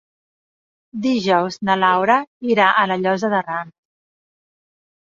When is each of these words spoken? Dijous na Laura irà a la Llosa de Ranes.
Dijous 1.03 1.59
na 1.69 1.75
Laura 1.83 2.17
irà 2.55 2.71
a 2.73 2.87
la 2.95 2.99
Llosa 3.05 3.35
de 3.37 3.45
Ranes. 3.47 3.79